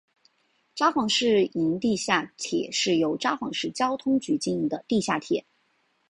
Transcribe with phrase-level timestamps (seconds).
[0.73, 5.45] 札幌市营地下铁是由札幌市交通局经营的地下铁。